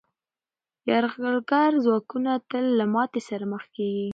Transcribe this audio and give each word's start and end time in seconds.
یرغلګر 0.89 1.71
ځواکونه 1.83 2.31
تل 2.49 2.65
له 2.79 2.85
ماتې 2.93 3.21
سره 3.29 3.45
مخ 3.51 3.63
کېږي. 3.75 4.09